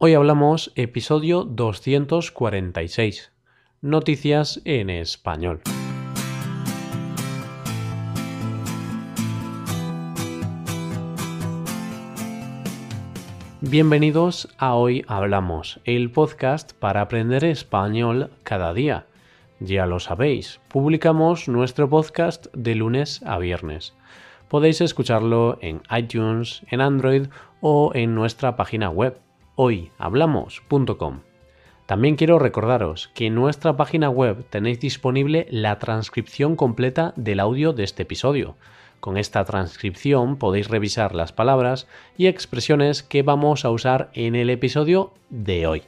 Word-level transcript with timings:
Hoy 0.00 0.14
hablamos 0.14 0.70
episodio 0.76 1.42
246. 1.42 3.32
Noticias 3.80 4.62
en 4.64 4.90
español. 4.90 5.60
Bienvenidos 13.60 14.48
a 14.56 14.76
Hoy 14.76 15.04
Hablamos, 15.08 15.80
el 15.84 16.12
podcast 16.12 16.74
para 16.74 17.00
aprender 17.00 17.42
español 17.42 18.30
cada 18.44 18.72
día. 18.74 19.06
Ya 19.58 19.86
lo 19.86 19.98
sabéis, 19.98 20.60
publicamos 20.68 21.48
nuestro 21.48 21.90
podcast 21.90 22.46
de 22.54 22.76
lunes 22.76 23.20
a 23.26 23.36
viernes. 23.38 23.94
Podéis 24.46 24.80
escucharlo 24.80 25.58
en 25.60 25.82
iTunes, 25.90 26.62
en 26.70 26.82
Android 26.82 27.26
o 27.60 27.90
en 27.96 28.14
nuestra 28.14 28.54
página 28.54 28.90
web 28.90 29.18
hoyhablamos.com. 29.60 31.22
También 31.86 32.14
quiero 32.14 32.38
recordaros 32.38 33.08
que 33.08 33.26
en 33.26 33.34
nuestra 33.34 33.76
página 33.76 34.08
web 34.08 34.44
tenéis 34.50 34.78
disponible 34.78 35.48
la 35.50 35.80
transcripción 35.80 36.54
completa 36.54 37.12
del 37.16 37.40
audio 37.40 37.72
de 37.72 37.82
este 37.82 38.04
episodio. 38.04 38.54
Con 39.00 39.16
esta 39.16 39.44
transcripción 39.44 40.36
podéis 40.36 40.68
revisar 40.68 41.12
las 41.12 41.32
palabras 41.32 41.88
y 42.16 42.28
expresiones 42.28 43.02
que 43.02 43.24
vamos 43.24 43.64
a 43.64 43.70
usar 43.70 44.10
en 44.12 44.36
el 44.36 44.48
episodio 44.48 45.12
de 45.28 45.66
hoy. 45.66 45.82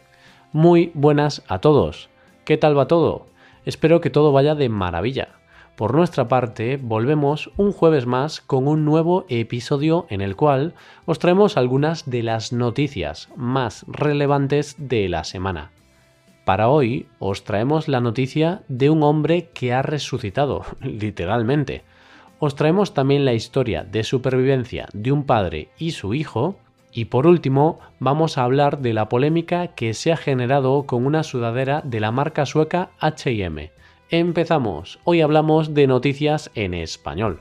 Muy 0.53 0.91
buenas 0.95 1.45
a 1.47 1.61
todos. 1.61 2.11
¿Qué 2.45 2.57
tal 2.57 2.77
va 2.77 2.89
todo? 2.89 3.29
Espero 3.65 4.01
que 4.01 4.11
todo 4.11 4.33
vaya 4.33 4.57
de 4.57 4.69
maravilla. 4.69 5.40
Por 5.77 5.95
nuestra 5.95 6.29
parte, 6.29 6.77
volvemos 6.77 7.51
un 7.57 7.73
jueves 7.73 8.05
más 8.05 8.43
con 8.43 8.69
un 8.69 8.85
nuevo 8.85 9.25
episodio 9.31 10.07
en 10.11 10.21
el 10.21 10.37
cual 10.37 10.75
os 11.07 11.19
traemos 11.19 11.57
algunas 11.57 12.11
de 12.11 12.23
las 12.23 12.53
noticias 12.53 13.31
más 13.35 13.87
relevantes 13.89 14.77
de 14.79 15.09
la 15.09 15.25
semana. 15.25 15.71
Para 16.45 16.69
hoy 16.69 17.07
os 17.19 17.45
traemos 17.45 17.89
la 17.89 18.01
noticia 18.01 18.63
de 18.69 18.91
un 18.91 19.03
hombre 19.03 19.49
que 19.55 19.73
ha 19.73 19.83
resucitado, 19.83 20.65
literalmente. 20.81 21.83
Os 22.39 22.57
traemos 22.57 22.93
también 22.93 23.25
la 23.25 23.35
historia 23.35 23.85
de 23.85 24.05
supervivencia 24.05 24.89
de 24.93 25.13
un 25.13 25.25
padre 25.25 25.69
y 25.79 25.93
su 25.93 26.13
hijo. 26.13 26.57
Y 26.93 27.07
por 27.07 27.27
último, 27.27 27.79
vamos 28.01 28.37
a 28.37 28.45
hablar 28.45 28.81
de 28.81 28.93
la 28.93 29.09
polémica 29.09 29.69
que 29.69 29.95
se 29.95 30.13
ha 30.13 30.17
generado 30.17 30.85
con 30.85 31.07
una 31.07 31.23
sudadera 31.23 31.83
de 31.85 32.01
la 32.01 32.11
marca 32.11 32.47
sueca 32.47 32.91
HM 33.01 33.71
Empezamos. 34.13 34.99
Hoy 35.05 35.21
hablamos 35.21 35.73
de 35.73 35.87
noticias 35.87 36.51
en 36.57 36.75
español. 36.75 37.39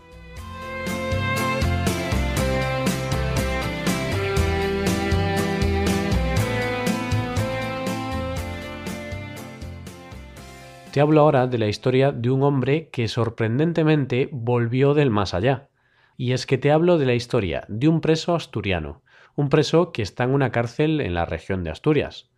Te 10.94 11.02
hablo 11.02 11.22
ahora 11.22 11.47
de 11.47 11.58
la 11.58 11.67
historia 11.67 12.12
de 12.12 12.30
un 12.30 12.44
hombre 12.44 12.90
que 12.90 13.08
sorprendentemente 13.08 14.30
volvió 14.31 14.94
del 14.94 15.09
más 15.09 15.34
allá. 15.34 15.70
Y 16.17 16.34
es 16.34 16.45
que 16.45 16.59
te 16.59 16.70
hablo 16.70 17.00
de 17.00 17.08
la 17.08 17.16
historia 17.16 17.66
de 17.67 17.88
un 17.88 18.00
preso 18.00 18.36
asturiano, 18.36 19.02
un 19.36 19.50
preso 19.50 19.92
que 19.92 20.03
está 20.03 20.25
en 20.25 20.36
una 20.36 20.52
cárcel 20.52 21.02
en 21.02 21.16
la 21.16 21.25
región 21.25 21.64
de 21.64 21.72
Asturias 21.72 22.30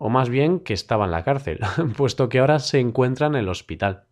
o 0.00 0.10
más 0.10 0.28
bien 0.28 0.60
que 0.60 0.74
estaba 0.74 1.06
en 1.06 1.10
la 1.10 1.24
cárcel, 1.24 1.58
puesto 1.96 2.28
que 2.28 2.38
ahora 2.38 2.60
se 2.60 2.78
encuentra 2.78 3.26
en 3.26 3.34
el 3.34 3.48
hospital. 3.48 4.04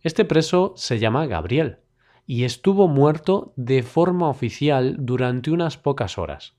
Este 0.00 0.24
preso 0.24 0.74
se 0.76 1.00
llama 1.00 1.26
Gabriel 1.26 1.78
y 2.24 2.44
estuvo 2.44 2.86
muerto 2.86 3.52
de 3.56 3.82
forma 3.82 4.28
oficial 4.28 4.94
durante 5.00 5.50
unas 5.50 5.76
pocas 5.76 6.18
horas. 6.18 6.54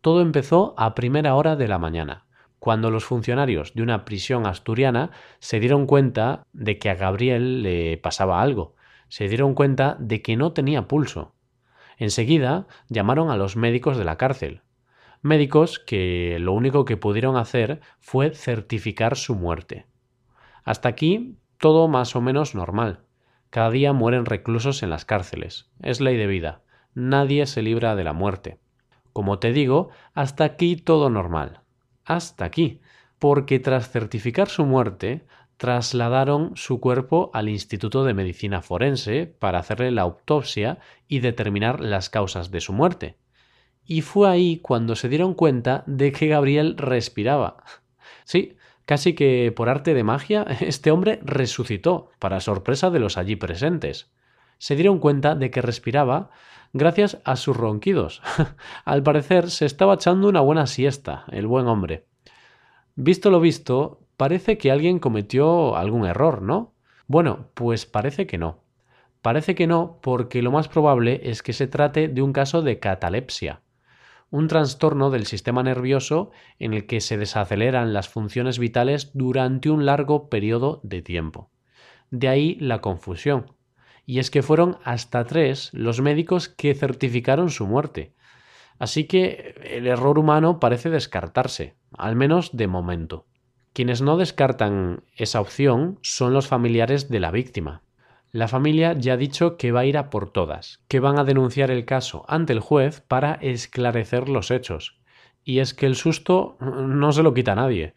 Todo 0.00 0.20
empezó 0.20 0.74
a 0.78 0.96
primera 0.96 1.36
hora 1.36 1.54
de 1.54 1.68
la 1.68 1.78
mañana, 1.78 2.26
cuando 2.58 2.90
los 2.90 3.04
funcionarios 3.04 3.72
de 3.74 3.82
una 3.82 4.04
prisión 4.04 4.46
asturiana 4.46 5.12
se 5.38 5.60
dieron 5.60 5.86
cuenta 5.86 6.42
de 6.52 6.76
que 6.78 6.90
a 6.90 6.96
Gabriel 6.96 7.62
le 7.62 7.98
pasaba 7.98 8.42
algo, 8.42 8.74
se 9.08 9.28
dieron 9.28 9.54
cuenta 9.54 9.96
de 10.00 10.22
que 10.22 10.36
no 10.36 10.52
tenía 10.52 10.88
pulso. 10.88 11.34
Enseguida 11.98 12.66
llamaron 12.88 13.30
a 13.30 13.36
los 13.36 13.56
médicos 13.56 13.96
de 13.96 14.04
la 14.04 14.16
cárcel, 14.16 14.62
médicos 15.22 15.78
que 15.78 16.38
lo 16.40 16.52
único 16.52 16.84
que 16.84 16.96
pudieron 16.96 17.36
hacer 17.36 17.80
fue 17.98 18.34
certificar 18.34 19.16
su 19.16 19.34
muerte. 19.34 19.86
Hasta 20.64 20.88
aquí 20.88 21.36
todo 21.58 21.88
más 21.88 22.16
o 22.16 22.20
menos 22.20 22.54
normal. 22.54 23.00
Cada 23.50 23.70
día 23.70 23.92
mueren 23.92 24.26
reclusos 24.26 24.82
en 24.82 24.90
las 24.90 25.04
cárceles. 25.04 25.70
Es 25.82 26.00
ley 26.00 26.16
de 26.16 26.26
vida. 26.26 26.62
Nadie 26.94 27.46
se 27.46 27.62
libra 27.62 27.96
de 27.96 28.04
la 28.04 28.12
muerte. 28.12 28.58
Como 29.12 29.38
te 29.38 29.52
digo, 29.52 29.90
hasta 30.14 30.44
aquí 30.44 30.76
todo 30.76 31.10
normal. 31.10 31.60
Hasta 32.04 32.44
aquí. 32.44 32.80
Porque 33.18 33.58
tras 33.58 33.90
certificar 33.90 34.48
su 34.48 34.64
muerte, 34.64 35.26
trasladaron 35.56 36.52
su 36.54 36.80
cuerpo 36.80 37.30
al 37.34 37.48
Instituto 37.48 38.04
de 38.04 38.14
Medicina 38.14 38.62
Forense 38.62 39.26
para 39.26 39.58
hacerle 39.58 39.90
la 39.90 40.02
autopsia 40.02 40.78
y 41.06 41.18
determinar 41.18 41.80
las 41.80 42.08
causas 42.08 42.50
de 42.50 42.60
su 42.60 42.72
muerte 42.72 43.18
y 43.90 44.02
fue 44.02 44.30
ahí 44.30 44.58
cuando 44.58 44.94
se 44.94 45.08
dieron 45.08 45.34
cuenta 45.34 45.82
de 45.84 46.12
que 46.12 46.28
Gabriel 46.28 46.76
respiraba. 46.76 47.56
Sí, 48.22 48.56
casi 48.84 49.14
que 49.14 49.52
por 49.56 49.68
arte 49.68 49.94
de 49.94 50.04
magia, 50.04 50.44
este 50.60 50.92
hombre 50.92 51.18
resucitó, 51.24 52.12
para 52.20 52.38
sorpresa 52.38 52.90
de 52.90 53.00
los 53.00 53.18
allí 53.18 53.34
presentes. 53.34 54.12
Se 54.58 54.76
dieron 54.76 55.00
cuenta 55.00 55.34
de 55.34 55.50
que 55.50 55.60
respiraba 55.60 56.30
gracias 56.72 57.18
a 57.24 57.34
sus 57.34 57.56
ronquidos. 57.56 58.22
Al 58.84 59.02
parecer 59.02 59.50
se 59.50 59.66
estaba 59.66 59.94
echando 59.94 60.28
una 60.28 60.40
buena 60.40 60.68
siesta, 60.68 61.24
el 61.32 61.48
buen 61.48 61.66
hombre. 61.66 62.06
Visto 62.94 63.28
lo 63.28 63.40
visto, 63.40 63.98
parece 64.16 64.56
que 64.56 64.70
alguien 64.70 65.00
cometió 65.00 65.76
algún 65.76 66.06
error, 66.06 66.42
¿no? 66.42 66.74
Bueno, 67.08 67.48
pues 67.54 67.86
parece 67.86 68.28
que 68.28 68.38
no. 68.38 68.60
Parece 69.20 69.56
que 69.56 69.66
no 69.66 69.98
porque 70.00 70.42
lo 70.42 70.52
más 70.52 70.68
probable 70.68 71.22
es 71.24 71.42
que 71.42 71.52
se 71.52 71.66
trate 71.66 72.06
de 72.06 72.22
un 72.22 72.32
caso 72.32 72.62
de 72.62 72.78
catalepsia 72.78 73.62
un 74.30 74.48
trastorno 74.48 75.10
del 75.10 75.26
sistema 75.26 75.62
nervioso 75.62 76.30
en 76.58 76.72
el 76.72 76.86
que 76.86 77.00
se 77.00 77.18
desaceleran 77.18 77.92
las 77.92 78.08
funciones 78.08 78.58
vitales 78.58 79.10
durante 79.12 79.70
un 79.70 79.86
largo 79.86 80.28
periodo 80.28 80.80
de 80.82 81.02
tiempo. 81.02 81.50
De 82.10 82.28
ahí 82.28 82.56
la 82.60 82.80
confusión. 82.80 83.52
Y 84.06 84.18
es 84.18 84.30
que 84.30 84.42
fueron 84.42 84.78
hasta 84.84 85.24
tres 85.24 85.70
los 85.72 86.00
médicos 86.00 86.48
que 86.48 86.74
certificaron 86.74 87.50
su 87.50 87.66
muerte. 87.66 88.14
Así 88.78 89.04
que 89.04 89.54
el 89.62 89.86
error 89.86 90.18
humano 90.18 90.58
parece 90.58 90.90
descartarse, 90.90 91.76
al 91.92 92.16
menos 92.16 92.56
de 92.56 92.66
momento. 92.66 93.26
Quienes 93.72 94.00
no 94.00 94.16
descartan 94.16 95.04
esa 95.16 95.40
opción 95.40 95.98
son 96.02 96.32
los 96.32 96.48
familiares 96.48 97.08
de 97.08 97.20
la 97.20 97.30
víctima, 97.30 97.82
la 98.32 98.46
familia 98.46 98.92
ya 98.92 99.14
ha 99.14 99.16
dicho 99.16 99.56
que 99.56 99.72
va 99.72 99.80
a 99.80 99.84
ir 99.86 99.98
a 99.98 100.08
por 100.08 100.30
todas, 100.30 100.80
que 100.88 101.00
van 101.00 101.18
a 101.18 101.24
denunciar 101.24 101.70
el 101.70 101.84
caso 101.84 102.24
ante 102.28 102.52
el 102.52 102.60
juez 102.60 103.00
para 103.00 103.34
esclarecer 103.34 104.28
los 104.28 104.50
hechos. 104.50 105.00
Y 105.42 105.58
es 105.58 105.74
que 105.74 105.86
el 105.86 105.96
susto 105.96 106.56
no 106.60 107.12
se 107.12 107.22
lo 107.22 107.34
quita 107.34 107.52
a 107.52 107.56
nadie. 107.56 107.94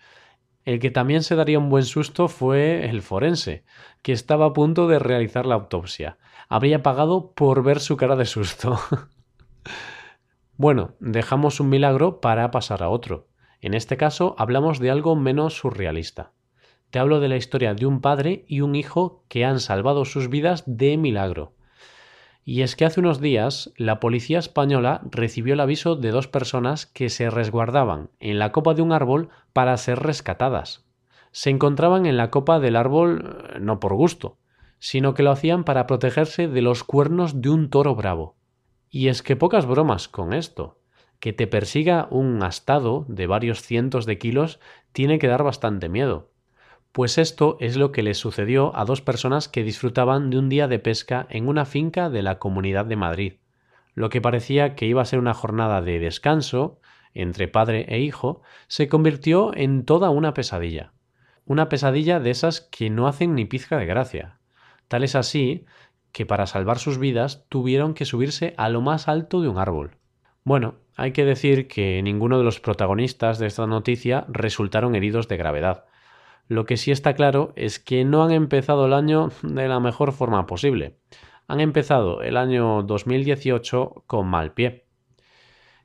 El 0.66 0.80
que 0.80 0.92
también 0.92 1.24
se 1.24 1.36
daría 1.36 1.60
un 1.60 1.70
buen 1.70 1.84
susto 1.84 2.28
fue 2.28 2.90
el 2.90 3.02
forense, 3.02 3.64
que 4.02 4.14
estaba 4.14 4.48
a 4.48 4.54
punto 4.54 4.88
de 4.88 4.98
realizar 4.98 5.46
la 5.46 5.56
autopsia. 5.56 6.18
Habría 6.50 6.82
pagado 6.82 7.34
por 7.34 7.64
ver 7.64 7.80
su 7.80 7.98
cara 7.98 8.16
de 8.16 8.26
susto. 8.26 8.80
bueno, 10.58 10.96
dejamos 11.00 11.60
un 11.60 11.70
milagro 11.70 12.22
para 12.22 12.50
pasar 12.50 12.82
a 12.82 12.90
otro. 12.90 13.28
En 13.62 13.74
este 13.74 13.98
caso 13.98 14.36
hablamos 14.40 14.80
de 14.80 14.90
algo 14.90 15.16
menos 15.16 15.56
surrealista. 15.58 16.32
Te 16.94 17.00
hablo 17.00 17.20
de 17.20 17.28
la 17.28 17.38
historia 17.38 17.74
de 17.74 17.88
un 17.88 18.02
padre 18.02 18.46
y 18.48 18.62
un 18.62 18.76
hijo 18.76 19.24
que 19.28 19.46
han 19.46 19.60
salvado 19.60 20.06
sus 20.06 20.30
vidas 20.30 20.64
de 20.68 20.96
milagro. 20.96 21.54
Y 22.46 22.62
es 22.62 22.76
que 22.76 22.86
hace 22.86 23.00
unos 23.00 23.20
días 23.20 23.74
la 23.78 24.00
policía 24.00 24.38
española 24.38 25.02
recibió 25.10 25.56
el 25.56 25.60
aviso 25.60 25.96
de 25.96 26.12
dos 26.12 26.28
personas 26.28 26.86
que 26.86 27.10
se 27.10 27.32
resguardaban 27.32 28.12
en 28.20 28.38
la 28.38 28.52
copa 28.52 28.76
de 28.76 28.84
un 28.84 28.92
árbol 28.92 29.30
para 29.54 29.76
ser 29.78 30.04
rescatadas. 30.04 30.86
Se 31.32 31.50
encontraban 31.50 32.06
en 32.06 32.16
la 32.16 32.30
copa 32.30 32.60
del 32.60 32.76
árbol 32.76 33.40
eh, 33.56 33.60
no 33.60 33.80
por 33.80 33.96
gusto, 33.96 34.38
sino 34.78 35.16
que 35.16 35.24
lo 35.24 35.32
hacían 35.32 35.64
para 35.64 35.88
protegerse 35.88 36.48
de 36.48 36.62
los 36.62 36.84
cuernos 36.84 37.42
de 37.42 37.50
un 37.50 37.72
toro 37.72 37.96
bravo. 37.96 38.36
Y 38.92 39.08
es 39.08 39.24
que 39.24 39.36
pocas 39.36 39.66
bromas 39.66 40.08
con 40.08 40.32
esto. 40.32 40.78
Que 41.20 41.34
te 41.34 41.48
persiga 41.48 42.08
un 42.12 42.44
astado 42.44 43.04
de 43.08 43.26
varios 43.26 43.64
cientos 43.64 44.06
de 44.06 44.20
kilos 44.20 44.60
tiene 44.92 45.18
que 45.18 45.28
dar 45.28 45.42
bastante 45.42 45.90
miedo. 45.90 46.33
Pues 46.94 47.18
esto 47.18 47.58
es 47.60 47.76
lo 47.76 47.92
que 47.92 48.04
les 48.04 48.20
sucedió 48.20 48.72
a 48.78 48.86
dos 48.86 49.02
personas 49.02 49.50
que 49.50 49.64
disfrutaban 49.64 50.30
de 50.30 50.38
un 50.38 50.48
día 50.48 50.68
de 50.68 50.78
pesca 50.78 51.26
en 51.32 51.48
una 51.48 51.66
finca 51.66 52.12
de 52.12 52.22
la 52.22 52.38
Comunidad 52.38 52.86
de 52.86 52.96
Madrid. 52.96 53.34
Lo 53.96 54.10
que 54.10 54.22
parecía 54.22 54.76
que 54.76 54.86
iba 54.86 55.02
a 55.02 55.06
ser 55.06 55.18
una 55.18 55.34
jornada 55.34 55.82
de 55.82 55.98
descanso 55.98 56.80
entre 57.16 57.48
padre 57.48 57.88
e 57.90 58.00
hijo 58.02 58.44
se 58.68 58.88
convirtió 58.90 59.56
en 59.56 59.86
toda 59.86 60.12
una 60.12 60.36
pesadilla. 60.36 60.94
Una 61.46 61.68
pesadilla 61.68 62.20
de 62.20 62.30
esas 62.30 62.62
que 62.62 62.92
no 62.92 63.08
hacen 63.08 63.34
ni 63.34 63.46
pizca 63.46 63.76
de 63.78 63.88
gracia. 63.88 64.38
Tal 64.88 65.04
es 65.04 65.16
así 65.16 65.66
que 66.12 66.28
para 66.28 66.46
salvar 66.46 66.78
sus 66.78 67.00
vidas 67.00 67.48
tuvieron 67.50 67.96
que 67.96 68.06
subirse 68.06 68.54
a 68.56 68.70
lo 68.70 68.82
más 68.82 69.08
alto 69.08 69.42
de 69.42 69.48
un 69.48 69.58
árbol. 69.58 69.98
Bueno, 70.44 70.76
hay 70.96 71.12
que 71.12 71.26
decir 71.26 71.68
que 71.68 72.04
ninguno 72.04 72.38
de 72.38 72.44
los 72.44 72.60
protagonistas 72.60 73.40
de 73.40 73.48
esta 73.48 73.66
noticia 73.66 74.26
resultaron 74.30 74.94
heridos 74.94 75.28
de 75.28 75.38
gravedad. 75.38 75.86
Lo 76.48 76.66
que 76.66 76.78
sí 76.78 76.92
está 76.92 77.14
claro 77.14 77.54
es 77.56 77.80
que 77.80 78.04
no 78.06 78.24
han 78.24 78.32
empezado 78.32 78.86
el 78.86 78.94
año 78.94 79.32
de 79.42 79.68
la 79.68 79.80
mejor 79.80 80.12
forma 80.12 80.46
posible. 80.46 80.98
Han 81.48 81.60
empezado 81.60 82.22
el 82.22 82.38
año 82.38 82.84
2018 82.84 84.04
con 84.08 84.28
mal 84.28 84.54
pie. 84.54 84.86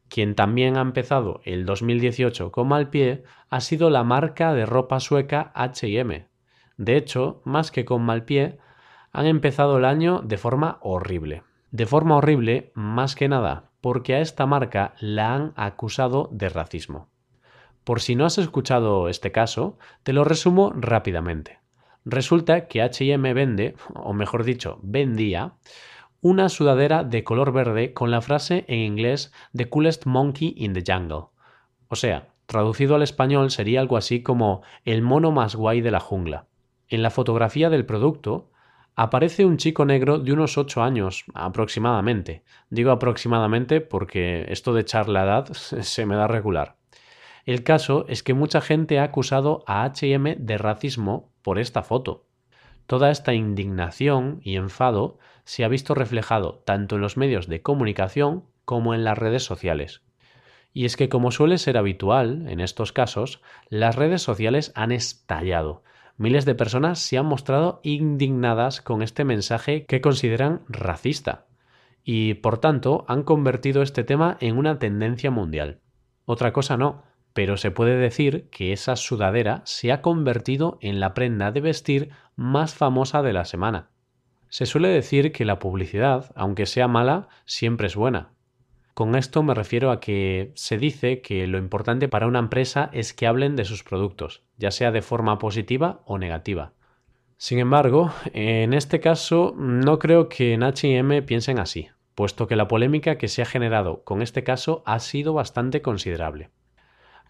Quien 0.09 0.35
también 0.35 0.77
ha 0.77 0.81
empezado 0.81 1.41
el 1.45 1.67
2018 1.67 2.51
con 2.51 2.69
mal 2.69 2.91
pie 2.91 3.25
ha 3.51 3.61
sido 3.61 3.91
la 3.91 4.05
marca 4.05 4.55
de 4.55 4.67
ropa 4.67 5.01
sueca 5.01 5.53
HM. 5.55 6.27
De 6.77 6.97
hecho, 6.97 7.43
más 7.45 7.71
que 7.71 7.85
con 7.85 8.03
mal 8.03 8.25
pie, 8.25 8.59
han 9.13 9.27
empezado 9.27 9.79
el 9.79 9.85
año 9.85 10.21
de 10.25 10.39
forma 10.39 10.79
horrible. 10.81 11.43
De 11.71 11.87
forma 11.87 12.17
horrible, 12.17 12.73
más 12.75 13.15
que 13.15 13.29
nada, 13.29 13.71
porque 13.81 14.15
a 14.15 14.21
esta 14.21 14.47
marca 14.47 14.95
la 15.01 15.35
han 15.35 15.53
acusado 15.57 16.29
de 16.33 16.49
racismo. 16.49 17.11
Por 17.89 18.03
si 18.03 18.17
no 18.17 18.27
has 18.27 18.37
escuchado 18.37 19.09
este 19.09 19.33
caso, 19.33 19.79
te 20.03 20.13
lo 20.13 20.23
resumo 20.23 20.75
rápidamente. 20.77 21.61
Resulta 22.05 22.69
que 22.69 22.83
HM 22.83 23.23
vende, 23.33 23.77
o 23.95 24.13
mejor 24.13 24.45
dicho, 24.45 24.79
vendía, 24.83 25.55
una 26.21 26.51
sudadera 26.51 27.03
de 27.03 27.25
color 27.25 27.51
verde 27.51 27.95
con 27.95 28.11
la 28.11 28.21
frase 28.21 28.67
en 28.69 28.81
inglés 28.81 29.33
The 29.57 29.71
coolest 29.71 30.05
monkey 30.05 30.53
in 30.59 30.75
the 30.75 30.85
jungle. 30.87 31.29
O 31.89 31.97
sea, 31.97 32.29
traducido 32.45 32.95
al 32.95 33.01
español 33.01 33.51
sería 33.51 33.81
algo 33.81 33.97
así 33.97 34.23
como 34.23 34.61
el 34.85 35.01
mono 35.01 35.33
más 35.33 35.57
guay 35.57 35.81
de 35.81 35.91
la 35.91 36.01
jungla. 36.01 36.45
En 36.89 37.03
la 37.03 37.09
fotografía 37.09 37.71
del 37.71 37.87
producto 37.87 38.51
aparece 38.97 39.47
un 39.47 39.57
chico 39.57 39.87
negro 39.87 40.19
de 40.19 40.35
unos 40.35 40.59
8 40.59 40.83
años 40.83 41.25
aproximadamente. 41.33 42.45
Digo 42.69 42.91
aproximadamente 42.91 43.81
porque 43.81 44.45
esto 44.51 44.75
de 44.75 44.83
echar 44.83 45.09
la 45.09 45.25
edad 45.25 45.47
se 45.55 46.05
me 46.05 46.17
da 46.17 46.27
regular. 46.27 46.78
El 47.49 47.63
caso 47.63 48.05
es 48.09 48.23
que 48.23 48.35
mucha 48.35 48.61
gente 48.61 48.99
ha 48.99 49.05
acusado 49.05 49.65
a 49.67 49.87
HM 49.87 50.37
de 50.37 50.59
racismo 50.59 51.33
por 51.41 51.59
esta 51.59 51.83
foto. 51.83 52.27
Toda 52.87 53.11
esta 53.11 53.33
indignación 53.33 54.43
y 54.45 54.57
enfado 54.57 55.19
se 55.45 55.65
ha 55.65 55.69
visto 55.69 55.95
reflejado 55.95 56.63
tanto 56.67 56.97
en 56.97 57.01
los 57.01 57.17
medios 57.17 57.47
de 57.47 57.63
comunicación 57.63 58.45
como 58.67 58.93
en 58.93 59.03
las 59.03 59.17
redes 59.17 59.45
sociales. 59.45 60.03
Y 60.75 60.85
es 60.85 60.99
que 60.99 61.09
como 61.09 61.31
suele 61.31 61.57
ser 61.57 61.79
habitual 61.79 62.47
en 62.49 62.61
estos 62.61 62.93
casos, 62.93 63.41
las 63.71 63.97
redes 63.97 64.21
sociales 64.21 64.71
han 64.75 64.93
estallado. 64.93 65.83
Miles 66.19 66.45
de 66.45 66.55
personas 66.55 66.99
se 66.99 67.17
han 67.17 67.25
mostrado 67.25 67.81
indignadas 67.83 68.83
con 68.83 69.01
este 69.01 69.25
mensaje 69.25 69.87
que 69.87 70.03
consideran 70.03 70.65
racista 70.69 71.47
y 72.05 72.35
por 72.35 72.59
tanto 72.59 73.07
han 73.09 73.23
convertido 73.23 73.81
este 73.81 74.05
tema 74.05 74.37
en 74.41 74.59
una 74.59 74.79
tendencia 74.79 75.31
mundial. 75.31 75.81
Otra 76.27 76.53
cosa 76.53 76.77
no, 76.77 77.08
pero 77.39 77.57
se 77.57 77.71
puede 77.71 77.95
decir 77.95 78.49
que 78.51 78.73
esa 78.73 78.97
sudadera 78.97 79.63
se 79.65 79.93
ha 79.93 80.03
convertido 80.03 80.77
en 80.81 80.99
la 80.99 81.15
prenda 81.15 81.53
de 81.53 81.61
vestir 81.61 82.11
más 82.35 82.75
famosa 82.75 83.23
de 83.23 83.33
la 83.33 83.45
semana. 83.45 83.91
Se 84.49 84.67
suele 84.67 84.89
decir 84.89 85.31
que 85.31 85.45
la 85.45 85.61
publicidad, 85.61 86.33
aunque 86.35 86.67
sea 86.67 86.89
mala, 86.89 87.29
siempre 87.45 87.87
es 87.87 87.95
buena. 87.95 88.33
Con 88.93 89.15
esto 89.15 89.45
me 89.45 89.55
refiero 89.55 89.93
a 89.93 90.01
que 90.01 90.51
se 90.57 90.79
dice 90.79 91.21
que 91.21 91.47
lo 91.47 91.59
importante 91.59 92.09
para 92.09 92.27
una 92.27 92.41
empresa 92.41 92.91
es 92.93 93.15
que 93.15 93.29
hablen 93.29 93.55
de 93.55 93.65
sus 93.65 93.85
productos, 93.85 94.43
ya 94.57 94.73
sea 94.73 94.91
de 94.91 95.03
forma 95.03 95.39
positiva 95.39 96.03
o 96.07 96.19
negativa. 96.19 96.73
Sin 97.37 97.61
embargo, 97.61 98.13
en 98.33 98.75
este 98.75 98.99
caso 98.99 99.55
no 99.57 100.01
creo 100.01 100.29
que 100.29 100.55
en 100.55 100.65
HM 100.65 101.25
piensen 101.25 101.61
así, 101.61 101.87
puesto 102.17 102.49
que 102.49 102.57
la 102.57 102.67
polémica 102.67 103.17
que 103.17 103.29
se 103.29 103.43
ha 103.43 103.47
generado 103.47 104.03
con 104.03 104.23
este 104.23 104.43
caso 104.43 104.83
ha 104.87 104.99
sido 104.99 105.35
bastante 105.35 105.83
considerable. 105.83 106.51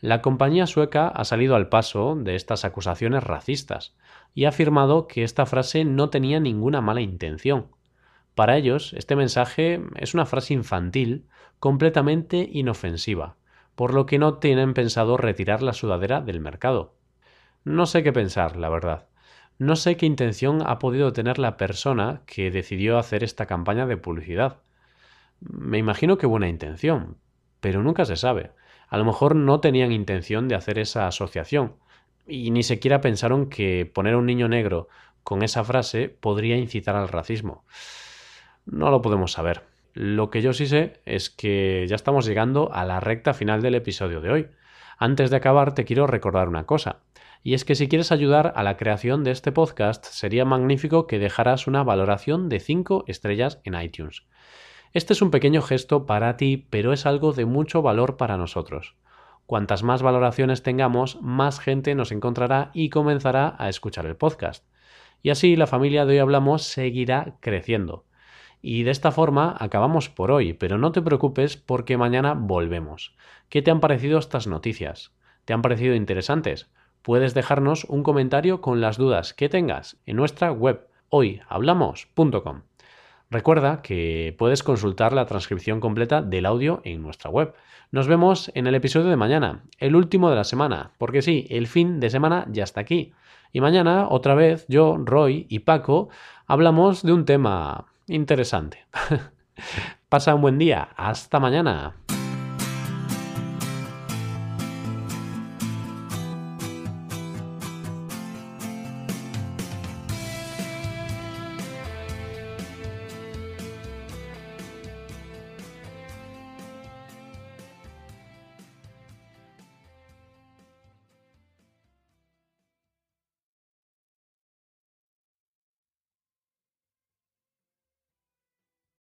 La 0.00 0.23
compañía 0.23 0.69
sueca 0.69 1.09
ha 1.09 1.25
salido 1.25 1.56
al 1.56 1.69
paso 1.69 2.15
de 2.15 2.37
estas 2.37 2.65
acusaciones 2.65 3.25
racistas 3.25 3.97
y 4.33 4.45
ha 4.45 4.50
afirmado 4.50 5.09
que 5.09 5.25
esta 5.25 5.45
frase 5.45 5.85
no 5.85 6.09
tenía 6.09 6.39
ninguna 6.39 6.81
mala 6.81 7.00
intención. 7.00 7.67
Para 8.37 8.56
ellos, 8.56 8.93
este 8.97 9.17
mensaje 9.17 9.83
es 9.97 10.15
una 10.15 10.25
frase 10.25 10.55
infantil 10.55 11.27
completamente 11.59 12.49
inofensiva, 12.53 13.35
por 13.75 13.93
lo 13.93 14.06
que 14.06 14.21
no 14.21 14.35
tienen 14.35 14.73
pensado 14.73 15.17
retirar 15.17 15.62
la 15.62 15.73
sudadera 15.73 16.21
del 16.21 16.39
mercado. 16.39 16.95
No 17.65 17.85
sé 17.85 18.05
qué 18.05 18.12
pensar, 18.12 18.56
la 18.56 18.69
verdad. 18.69 19.09
No 19.59 19.75
sé 19.75 19.97
qué 19.97 20.06
intención 20.06 20.62
ha 20.65 20.79
podido 20.79 21.12
tener 21.12 21.41
la 21.41 21.56
persona 21.56 22.23
que 22.25 22.53
decidió 22.53 22.99
hacer 22.99 23.25
esta 23.25 23.47
campaña 23.47 23.87
de 23.87 23.97
publicidad. 23.97 24.59
Me 25.41 25.79
imagino 25.79 26.19
que 26.19 26.27
buena 26.27 26.49
intención, 26.49 27.17
pero 27.59 27.83
nunca 27.83 28.05
se 28.05 28.15
sabe 28.15 28.53
a 28.88 28.99
lo 28.99 29.05
mejor 29.05 29.37
no 29.37 29.61
tenían 29.61 29.93
intención 29.93 30.49
de 30.49 30.55
hacer 30.55 30.79
esa 30.79 31.06
asociación 31.06 31.75
y 32.26 32.50
ni 32.50 32.62
siquiera 32.62 33.00
pensaron 33.00 33.49
que 33.49 33.87
poner 33.87 34.14
a 34.14 34.19
un 34.19 34.26
niño 34.26 34.49
negro 34.49 34.88
con 35.25 35.43
esa 35.43 35.64
frase 35.64 36.08
podría 36.08 36.56
incitar 36.56 36.96
al 36.96 37.08
racismo. 37.08 37.64
No 38.67 38.90
lo 38.90 39.02
podemos 39.02 39.32
saber. 39.32 39.62
Lo 39.94 40.31
que 40.31 40.43
yo 40.43 40.52
sí 40.52 40.67
sé 40.67 41.00
es 41.06 41.31
que 41.31 41.87
ya 41.88 41.96
estamos 41.96 42.26
llegando 42.26 42.73
a 42.73 42.85
la 42.85 43.00
recta 43.00 43.35
final 43.35 43.62
del 43.62 43.75
episodio 43.75 44.20
de 44.20 44.31
hoy. 44.31 44.49
Antes 44.99 45.31
de 45.31 45.37
acabar 45.37 45.75
te 45.75 45.85
quiero 45.85 46.06
recordar 46.06 46.49
una 46.49 46.67
cosa, 46.67 47.00
y 47.43 47.55
es 47.55 47.64
que 47.64 47.75
si 47.75 47.88
quieres 47.88 48.12
ayudar 48.12 48.52
a 48.56 48.62
la 48.62 48.76
creación 48.76 49.25
de 49.25 49.31
este 49.31 49.52
podcast 49.52 50.05
sería 50.05 50.44
magnífico 50.44 51.06
que 51.06 51.19
dejaras 51.19 51.67
una 51.67 51.82
valoración 51.82 52.49
de 52.49 52.61
5 52.61 53.05
estrellas 53.06 53.61
en 53.64 53.81
iTunes. 53.81 54.25
Este 54.93 55.12
es 55.12 55.20
un 55.20 55.31
pequeño 55.31 55.61
gesto 55.61 56.06
para 56.06 56.37
ti, 56.37 56.67
pero 56.70 56.93
es 56.93 57.05
algo 57.05 57.32
de 57.32 57.44
mucho 57.44 57.82
valor 57.82 58.17
para 58.17 58.38
nosotros. 58.38 58.96
Cuantas 59.44 59.82
más 59.82 60.02
valoraciones 60.02 60.62
tengamos, 60.62 61.20
más 61.20 61.61
gente 61.61 61.94
nos 61.94 62.12
encontrará 62.12 62.70
y 62.75 62.88
comenzará 62.88 63.55
a 63.58 63.69
escuchar 63.69 64.06
el 64.06 64.17
podcast. 64.17 64.64
Y 65.23 65.31
así 65.31 65.56
la 65.56 65.67
familia 65.67 66.06
de 66.06 66.14
hoy 66.14 66.19
hablamos 66.19 66.62
seguirá 66.62 67.37
creciendo. 67.40 68.05
Y 68.61 68.82
de 68.82 68.90
esta 68.90 69.12
forma 69.12 69.56
acabamos 69.58 70.08
por 70.08 70.31
hoy, 70.31 70.52
pero 70.52 70.79
no 70.79 70.90
te 70.93 71.02
preocupes 71.02 71.56
porque 71.56 71.96
mañana 71.96 72.35
volvemos. 72.35 73.14
¿Qué 73.49 73.62
te 73.62 73.70
han 73.70 73.81
parecido 73.81 74.19
estas 74.19 74.46
noticias? 74.46 75.12
¿Te 75.44 75.52
han 75.52 75.62
parecido 75.62 75.94
interesantes? 75.94 76.70
Puedes 77.02 77.35
dejarnos 77.35 77.85
un 77.85 78.02
comentario 78.02 78.61
con 78.61 78.81
las 78.81 78.96
dudas 78.96 79.32
que 79.32 79.49
tengas 79.49 79.96
en 80.06 80.17
nuestra 80.17 80.50
web 80.50 80.88
hoyhablamos.com. 81.11 82.62
Recuerda 83.30 83.82
que 83.82 84.34
puedes 84.38 84.62
consultar 84.62 85.12
la 85.12 85.26
transcripción 85.26 85.80
completa 85.80 86.22
del 86.22 86.46
audio 86.46 86.80
en 86.84 87.02
nuestra 87.02 87.30
web. 87.30 87.54
Nos 87.90 88.06
vemos 88.06 88.50
en 88.54 88.66
el 88.66 88.75
episodio 88.75 89.08
de 89.08 89.16
mañana, 89.16 89.64
el 89.78 89.96
último 89.96 90.30
de 90.30 90.36
la 90.36 90.44
semana, 90.44 90.92
porque 90.98 91.20
sí, 91.20 91.47
el 91.50 91.66
fin 91.66 92.00
de 92.00 92.08
semana 92.08 92.47
ya 92.50 92.64
está 92.64 92.80
aquí. 92.80 93.12
Y 93.52 93.61
mañana, 93.61 94.08
otra 94.08 94.35
vez, 94.35 94.64
yo, 94.68 94.97
Roy 94.99 95.47
y 95.49 95.61
Paco 95.61 96.08
hablamos 96.47 97.02
de 97.02 97.12
un 97.12 97.25
tema 97.26 97.87
interesante. 98.06 98.87
Pasa 100.08 100.35
un 100.35 100.40
buen 100.40 100.58
día. 100.58 100.88
Hasta 100.97 101.38
mañana. 101.38 101.94